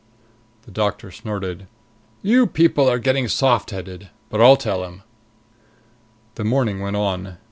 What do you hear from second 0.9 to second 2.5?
snorted. "You